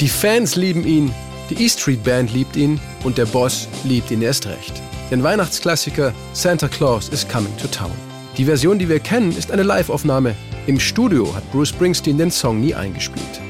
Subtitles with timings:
[0.00, 1.12] Die Fans lieben ihn,
[1.50, 4.72] die E Street Band liebt ihn und der Boss liebt ihn erst recht.
[5.10, 7.90] Den Weihnachtsklassiker Santa Claus is Coming to Town.
[8.36, 10.36] Die Version, die wir kennen, ist eine Live-Aufnahme.
[10.68, 13.40] Im Studio hat Bruce Springsteen den Song nie eingespielt.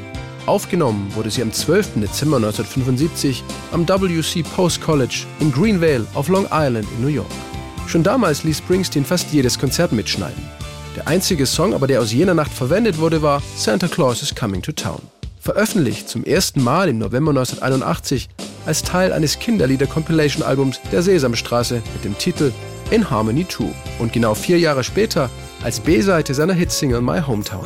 [0.46, 2.00] Aufgenommen wurde sie am 12.
[2.00, 7.26] Dezember 1975 am WC Post College in Greenvale auf Long Island in New York.
[7.86, 10.42] Schon damals ließ Springsteen fast jedes Konzert mitschneiden.
[10.96, 14.62] Der einzige Song aber, der aus jener Nacht verwendet wurde, war Santa Claus is Coming
[14.62, 15.02] to Town.
[15.48, 18.29] Veröffentlicht zum ersten Mal im November 1981
[18.66, 22.52] als Teil eines Kinderlieder-Compilation-Albums der Sesamstraße mit dem Titel
[22.91, 23.65] In Harmony 2
[23.98, 25.30] und genau vier Jahre später
[25.65, 27.65] als B-Seite seiner Hitsingle My Hometown.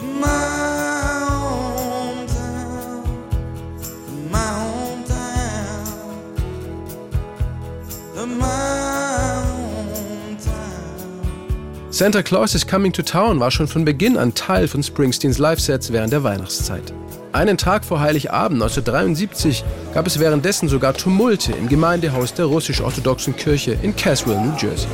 [11.95, 15.93] Santa Claus is Coming to Town war schon von Beginn an Teil von Springsteens Live-Sets
[15.93, 16.91] während der Weihnachtszeit.
[17.33, 19.63] Einen Tag vor Heiligabend 1973
[19.93, 24.89] gab es währenddessen sogar Tumulte im Gemeindehaus der russisch-orthodoxen Kirche in Caswell, New Jersey.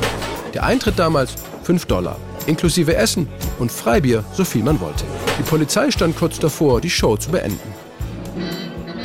[0.53, 5.05] Der Eintritt damals 5 Dollar, inklusive Essen und Freibier, so viel man wollte.
[5.39, 7.59] Die Polizei stand kurz davor, die Show zu beenden.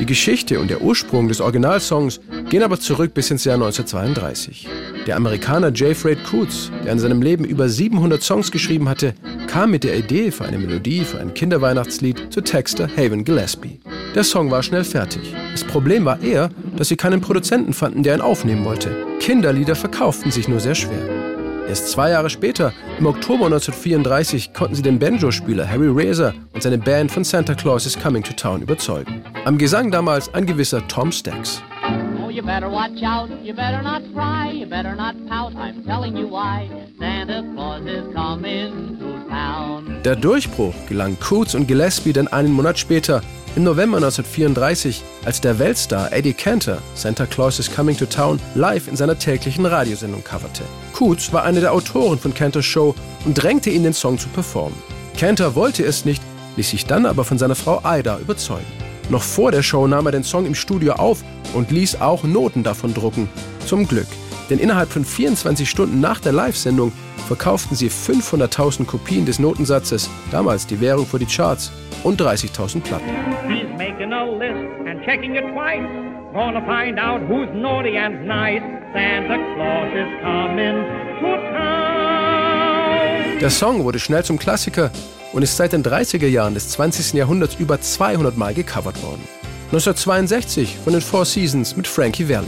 [0.01, 2.19] Die Geschichte und der Ursprung des Originalsongs
[2.51, 4.67] gehen aber zurück bis ins Jahr 1932.
[5.07, 5.95] Der Amerikaner J.
[5.95, 9.15] Fred Coots, der in seinem Leben über 700 Songs geschrieben hatte,
[9.47, 13.81] kam mit der Idee für eine Melodie für ein Kinderweihnachtslied zu Texter Haven Gillespie.
[14.15, 15.35] Der Song war schnell fertig.
[15.53, 18.91] Das Problem war eher, dass sie keinen Produzenten fanden, der ihn aufnehmen wollte.
[19.21, 21.25] Kinderlieder verkauften sich nur sehr schwer.
[21.69, 26.79] Erst zwei Jahre später, im Oktober 1934, konnten sie den Banjo-Spieler Harry Razor und seine
[26.79, 29.23] Band von Santa Claus is Coming to Town überzeugen.
[29.45, 31.63] Am Gesang damals ein gewisser Tom Stacks.
[32.35, 36.27] You better watch out, you better not cry, you better not pout, I'm telling you
[36.27, 36.69] why,
[36.99, 40.03] Santa Claus is coming to town.
[40.03, 43.23] Der Durchbruch gelang Coots und Gillespie dann einen Monat später
[43.55, 48.89] im November 1934, als der Weltstar Eddie Cantor Santa Claus is Coming to Town live
[48.89, 50.65] in seiner täglichen Radiosendung coverte.
[50.93, 54.77] Coots war einer der Autoren von Cantors Show und drängte ihn, den Song zu performen.
[55.17, 56.21] Cantor wollte es nicht,
[56.57, 58.84] ließ sich dann aber von seiner Frau Ida überzeugen.
[59.11, 61.23] Noch vor der Show nahm er den Song im Studio auf
[61.53, 63.29] und ließ auch Noten davon drucken.
[63.67, 64.07] Zum Glück,
[64.51, 66.93] denn innerhalb von 24 Stunden nach der Live-Sendung
[67.27, 71.73] verkauften sie 500.000 Kopien des Notensatzes, damals die Währung für die Charts,
[72.03, 73.09] und 30.000 Platten.
[83.41, 84.91] Der Song wurde schnell zum Klassiker
[85.35, 87.15] und ist seit den 30er Jahren des 20.
[87.15, 89.23] Jahrhunderts über 200 Mal gecovert worden.
[89.73, 92.47] 1962 von den Four Seasons mit Frankie Valli.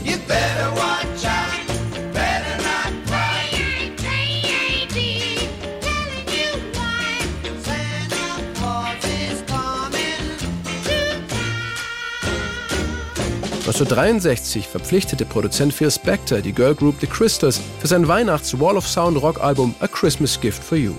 [13.67, 18.87] Also 1963 verpflichtete Produzent Phil Spector die Girl Group The Crystals für sein Weihnachts-Wall of
[18.87, 20.93] Sound Rock Album A Christmas Gift for You.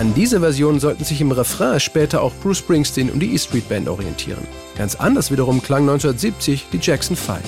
[0.00, 3.68] An dieser Version sollten sich im Refrain später auch Bruce Springsteen und die E Street
[3.68, 4.48] Band orientieren.
[4.78, 7.38] Ganz anders wiederum klang 1970 die Jackson 5.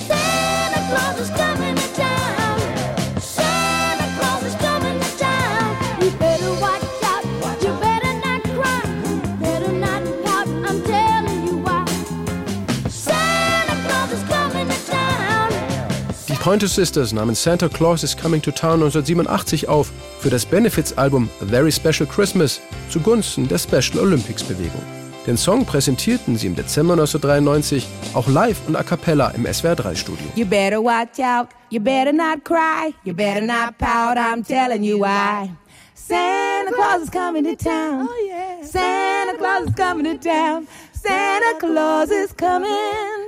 [16.43, 21.45] Pointer Sisters nahmen Santa Claus is Coming to Town 1987 auf für das Benefits-Album A
[21.45, 22.59] Very Special Christmas
[22.89, 24.81] zugunsten der Special Olympics Bewegung.
[25.25, 30.25] Den Song präsentierten sie im Dezember 1993 auch live und a cappella im SWR3 Studio.
[30.35, 34.99] You better watch out, you better not cry, you better not pout, I'm telling you
[34.99, 35.49] why.
[35.95, 38.05] Santa Claus is coming to town.
[38.09, 38.61] Oh yeah.
[38.67, 40.67] Santa Claus is coming to town.
[40.91, 43.22] Santa Claus is coming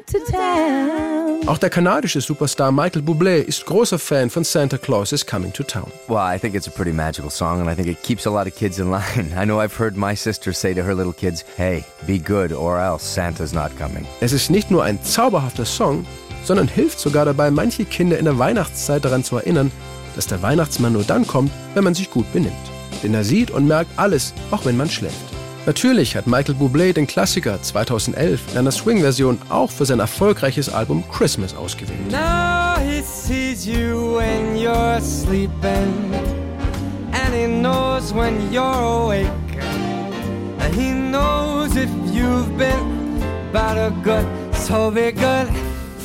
[1.47, 5.63] auch der kanadische Superstar Michael Bublé ist großer Fan von Santa Claus is Coming to
[5.63, 5.91] Town.
[6.07, 8.47] Well, I think it's a pretty magical song and I think it keeps a lot
[8.47, 9.33] of kids in line.
[9.35, 12.79] I know I've heard my sister say to her little kids, "Hey, be good or
[12.79, 16.05] else Santa's not coming." Es ist nicht nur ein zauberhafter Song,
[16.43, 19.71] sondern hilft sogar dabei, manche Kinder in der Weihnachtszeit daran zu erinnern,
[20.15, 22.53] dass der Weihnachtsmann nur dann kommt, wenn man sich gut benimmt.
[23.03, 25.34] Denn er sieht und merkt alles, auch wenn man schläft.
[25.65, 31.03] Natürlich hat Michael Bublé den Klassiker 2011 in einer Swing-Version auch für sein erfolgreiches Album
[31.11, 32.11] Christmas ausgewählt.
[32.11, 36.13] Now he sees you when you're sleeping
[37.11, 39.27] and he knows when you're awake.
[40.75, 43.19] He knows if you've been
[43.51, 45.47] better good, so be good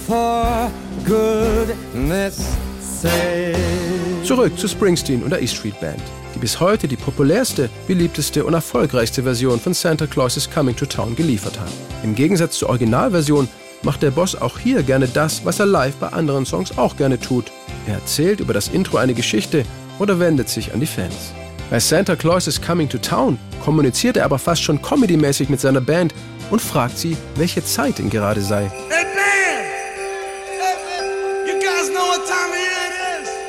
[0.07, 0.71] for
[1.05, 3.90] goodness sake.
[4.31, 6.01] Zurück zu Springsteen und der E Street Band,
[6.37, 10.87] die bis heute die populärste, beliebteste und erfolgreichste Version von Santa Claus is Coming to
[10.87, 11.67] Town geliefert hat.
[12.05, 13.49] Im Gegensatz zur Originalversion
[13.83, 17.19] macht der Boss auch hier gerne das, was er live bei anderen Songs auch gerne
[17.19, 17.51] tut.
[17.89, 19.65] Er erzählt über das Intro eine Geschichte
[19.99, 21.33] oder wendet sich an die Fans.
[21.69, 25.81] Bei Santa Claus is Coming to Town kommuniziert er aber fast schon comedymäßig mit seiner
[25.81, 26.15] Band
[26.53, 28.71] und fragt sie, welche Zeit denn gerade sei.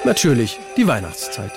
[0.03, 1.51] Natürlich die Weihnachtszeit.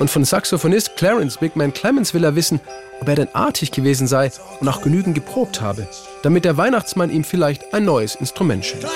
[0.00, 2.60] Und von Saxophonist Clarence Big Man Clemens will er wissen,
[3.00, 4.30] ob er denn artig gewesen sei
[4.60, 5.86] und auch genügend geprobt habe,
[6.22, 8.86] damit der Weihnachtsmann ihm vielleicht ein neues Instrument schenkt.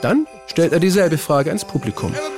[0.00, 2.12] Dann stellt er dieselbe Frage ans Publikum.
[2.16, 2.30] Oh,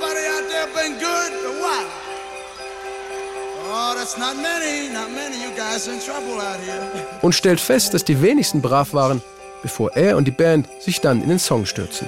[7.22, 9.22] und stellt fest, dass die wenigsten brav waren,
[9.66, 12.06] bevor er und die Band sich dann in den Song stürzen.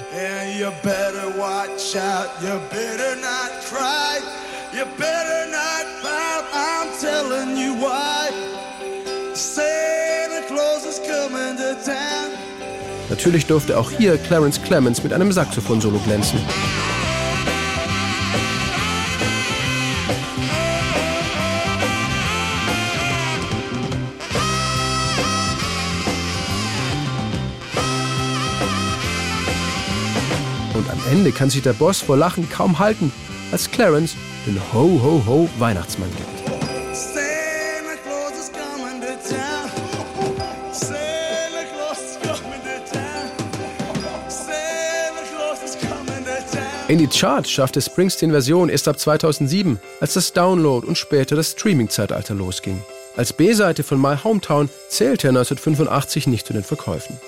[13.09, 16.39] Natürlich durfte auch hier Clarence Clemens mit einem Saxophon-Solo glänzen.
[30.79, 33.11] Und am Ende kann sich der Boss vor Lachen kaum halten,
[33.51, 34.15] als Clarence
[34.45, 34.57] den
[35.59, 36.45] Weihnachtsmann gibt.
[38.05, 39.69] Claus is coming to town.
[46.87, 52.35] In die Charts schaffte Springsteen-Version erst ab 2007, als das Download und später das Streaming-Zeitalter
[52.35, 52.81] losging.
[53.17, 57.19] Als B-Seite von My Hometown zählte er 1985 nicht zu den Verkäufen.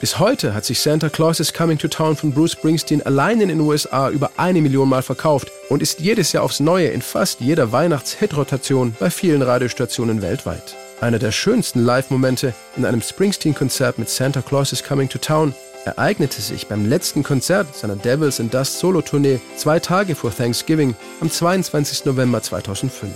[0.00, 3.48] Bis heute hat sich Santa Claus is Coming to Town von Bruce Springsteen allein in
[3.48, 7.40] den USA über eine Million Mal verkauft und ist jedes Jahr aufs Neue in fast
[7.40, 10.76] jeder Weihnachts-Hit-Rotation bei vielen Radiostationen weltweit.
[11.00, 15.52] Einer der schönsten Live-Momente in einem Springsteen-Konzert mit Santa Claus is Coming to Town
[15.84, 21.28] ereignete sich beim letzten Konzert seiner Devils in Dust Solo-Tournee zwei Tage vor Thanksgiving am
[21.28, 22.04] 22.
[22.04, 23.10] November 2005.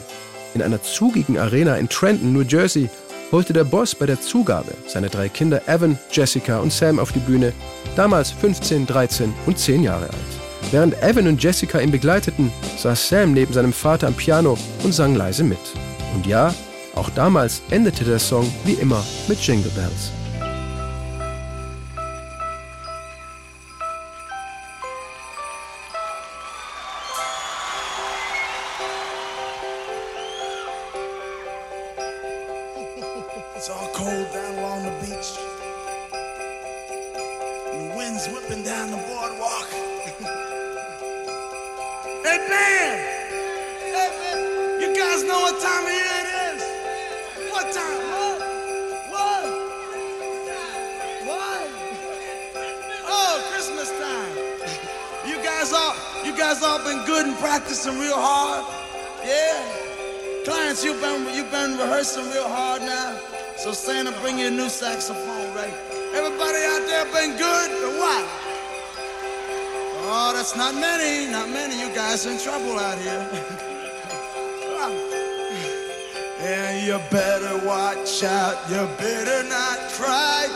[0.55, 2.91] In einer zugigen Arena in Trenton, New Jersey,
[3.33, 7.19] holte der Boss bei der Zugabe seine drei Kinder Evan, Jessica und Sam auf die
[7.19, 7.53] Bühne,
[7.97, 10.71] damals 15, 13 und 10 Jahre alt.
[10.71, 15.15] Während Evan und Jessica ihn begleiteten, saß Sam neben seinem Vater am Piano und sang
[15.15, 15.59] leise mit.
[16.15, 16.55] Und ja,
[16.95, 20.13] auch damals endete der Song wie immer mit Jingle Bells.
[33.63, 35.39] It's all cold down along the beach.
[37.71, 39.69] And the wind's whipping down the boardwalk.
[42.27, 42.99] hey, man!
[43.87, 44.81] Hey, man!
[44.81, 46.61] You guys know what time of year it is?
[47.53, 48.03] What time?
[48.11, 48.41] What?
[49.13, 49.45] What?
[51.29, 51.63] What?
[53.07, 54.35] Oh, Christmas time.
[55.31, 58.65] You guys all, you guys all been good and practicing real hard?
[59.25, 59.63] Yeah?
[60.45, 63.21] Clients, you've been you've been rehearsing real hard now.
[63.63, 65.73] So Santa bring you a new saxophone, right?
[66.13, 68.27] Everybody out there been good or what?
[70.03, 71.79] Oh, that's not many, not many.
[71.81, 73.23] You guys in trouble out here.
[76.41, 78.69] and you better watch out.
[78.69, 80.49] You better not cry.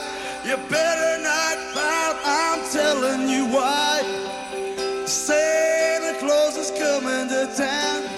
[0.45, 2.17] You better not pout.
[2.25, 4.03] I'm telling you why.
[5.07, 8.16] Santa Claus is coming to town.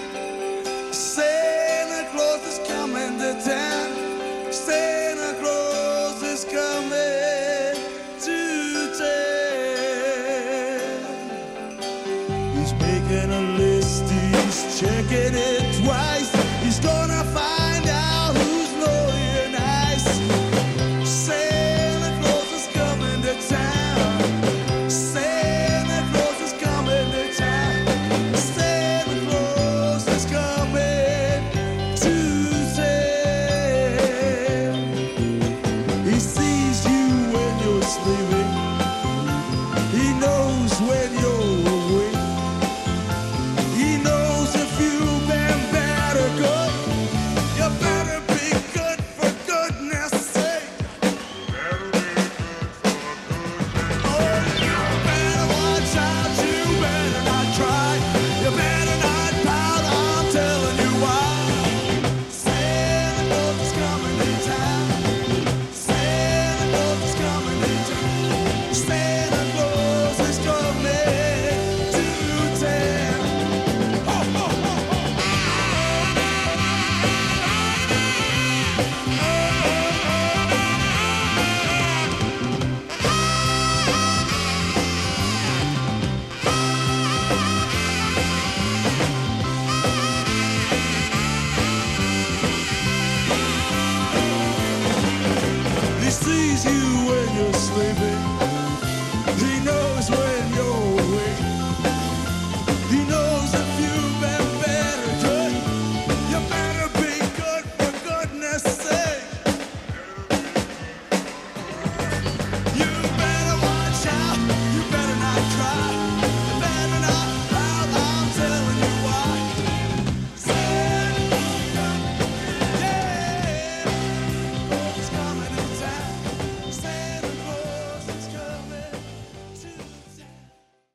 [12.58, 16.34] He's making a list, he's checking it twice.
[16.62, 17.57] He's gonna find